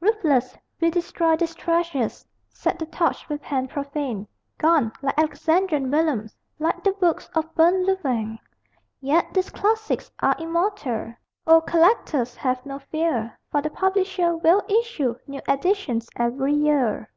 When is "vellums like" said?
5.92-6.82